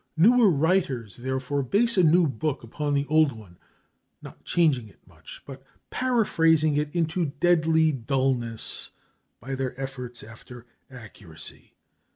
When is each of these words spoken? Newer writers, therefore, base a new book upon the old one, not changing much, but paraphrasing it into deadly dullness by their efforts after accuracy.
Newer 0.17 0.49
writers, 0.49 1.17
therefore, 1.17 1.61
base 1.61 1.95
a 1.95 2.01
new 2.01 2.25
book 2.25 2.63
upon 2.63 2.95
the 2.95 3.05
old 3.05 3.31
one, 3.33 3.59
not 4.19 4.43
changing 4.43 4.91
much, 5.05 5.43
but 5.45 5.63
paraphrasing 5.91 6.75
it 6.75 6.89
into 6.95 7.25
deadly 7.39 7.91
dullness 7.91 8.89
by 9.39 9.53
their 9.53 9.79
efforts 9.79 10.23
after 10.23 10.65
accuracy. 10.89 11.75